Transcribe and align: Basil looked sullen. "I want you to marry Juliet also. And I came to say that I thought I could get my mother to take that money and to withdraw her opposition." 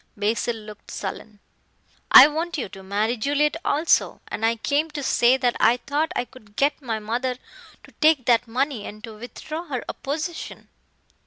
Basil 0.17 0.55
looked 0.55 0.89
sullen. 0.89 1.39
"I 2.09 2.27
want 2.27 2.57
you 2.57 2.67
to 2.69 2.81
marry 2.81 3.15
Juliet 3.15 3.55
also. 3.63 4.19
And 4.29 4.43
I 4.43 4.55
came 4.55 4.89
to 4.89 5.03
say 5.03 5.37
that 5.37 5.55
I 5.59 5.77
thought 5.77 6.11
I 6.15 6.25
could 6.25 6.55
get 6.55 6.81
my 6.81 6.97
mother 6.97 7.37
to 7.83 7.91
take 8.01 8.25
that 8.25 8.47
money 8.47 8.87
and 8.87 9.03
to 9.03 9.13
withdraw 9.15 9.65
her 9.65 9.85
opposition." 9.87 10.69